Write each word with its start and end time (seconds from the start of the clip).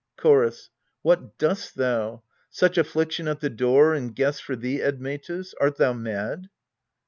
Chorus. 0.17 0.71
What 1.03 1.37
dost 1.37 1.75
thou? 1.75 2.23
such 2.49 2.75
affliction 2.75 3.27
at 3.27 3.39
the 3.39 3.51
door, 3.51 3.93
And 3.93 4.15
guests 4.15 4.41
for 4.41 4.55
thee, 4.55 4.81
Admetus? 4.81 5.53
Art 5.61 5.77
thou 5.77 5.93
mad 5.93 6.49